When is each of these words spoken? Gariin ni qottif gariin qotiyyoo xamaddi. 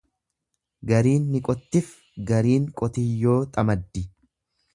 Gariin 0.91 1.27
ni 1.35 1.41
qottif 1.49 1.91
gariin 2.33 2.67
qotiyyoo 2.81 3.39
xamaddi. 3.59 4.05